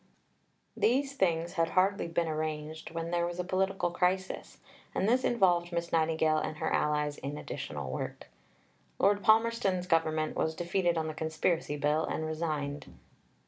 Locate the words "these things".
0.81-1.53